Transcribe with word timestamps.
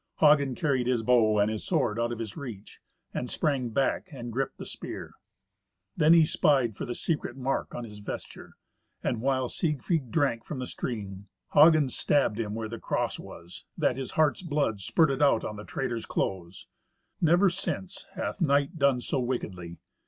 Hagen 0.19 0.55
carried 0.55 0.87
his 0.87 1.03
bow 1.03 1.37
and 1.37 1.51
his 1.51 1.63
sword 1.63 1.99
out 1.99 2.11
of 2.11 2.17
his 2.17 2.35
reach, 2.35 2.79
and 3.13 3.29
sprang 3.29 3.69
back 3.69 4.07
and 4.11 4.33
gripped 4.33 4.57
the 4.57 4.65
spear. 4.65 5.13
Then 5.95 6.11
he 6.11 6.25
spied 6.25 6.75
for 6.75 6.85
the 6.85 6.95
secret 6.95 7.37
mark 7.37 7.75
on 7.75 7.83
his 7.83 7.99
vesture; 7.99 8.55
and 9.03 9.21
while 9.21 9.47
Siegfried 9.47 10.09
drank 10.09 10.43
from 10.43 10.57
the 10.57 10.65
stream, 10.65 11.27
Hagen 11.53 11.87
stabbed 11.89 12.39
him 12.39 12.55
where 12.55 12.67
the 12.67 12.79
cross 12.79 13.19
was, 13.19 13.65
that 13.77 13.97
his 13.97 14.13
heart's 14.13 14.41
blood 14.41 14.79
spurted 14.81 15.21
out 15.21 15.45
on 15.45 15.55
the 15.57 15.63
traitor's 15.65 16.07
clothes. 16.07 16.65
Never 17.21 17.51
since 17.51 18.07
hath 18.15 18.41
knight 18.41 18.79
done 18.79 19.01
so 19.01 19.19
wickedly. 19.19 19.77